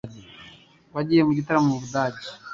Wagiye 0.95 1.21
mu 1.27 1.31
gitaramo 1.37 1.67
mu 1.69 1.77
Budage? 1.81 2.27